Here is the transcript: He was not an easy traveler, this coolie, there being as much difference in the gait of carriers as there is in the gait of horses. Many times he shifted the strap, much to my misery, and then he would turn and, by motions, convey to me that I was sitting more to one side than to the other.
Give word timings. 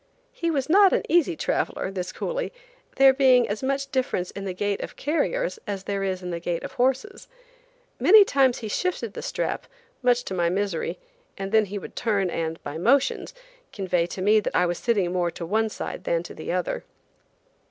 He 0.31 0.49
was 0.49 0.67
not 0.67 0.93
an 0.93 1.03
easy 1.07 1.35
traveler, 1.35 1.91
this 1.91 2.11
coolie, 2.11 2.51
there 2.95 3.13
being 3.13 3.47
as 3.47 3.61
much 3.61 3.91
difference 3.91 4.31
in 4.31 4.45
the 4.45 4.51
gait 4.53 4.81
of 4.81 4.95
carriers 4.95 5.59
as 5.67 5.83
there 5.83 6.01
is 6.01 6.23
in 6.23 6.31
the 6.31 6.39
gait 6.39 6.63
of 6.63 6.71
horses. 6.71 7.27
Many 7.99 8.25
times 8.25 8.57
he 8.61 8.67
shifted 8.67 9.13
the 9.13 9.21
strap, 9.21 9.67
much 10.01 10.23
to 10.23 10.33
my 10.33 10.49
misery, 10.49 10.97
and 11.37 11.51
then 11.51 11.65
he 11.65 11.77
would 11.77 11.95
turn 11.95 12.31
and, 12.31 12.57
by 12.63 12.79
motions, 12.79 13.35
convey 13.71 14.07
to 14.07 14.23
me 14.23 14.39
that 14.39 14.55
I 14.55 14.65
was 14.65 14.79
sitting 14.79 15.13
more 15.13 15.29
to 15.29 15.45
one 15.45 15.69
side 15.69 16.03
than 16.05 16.23
to 16.23 16.33
the 16.33 16.51
other. 16.51 16.83